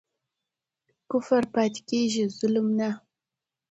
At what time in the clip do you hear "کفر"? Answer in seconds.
1.11-1.43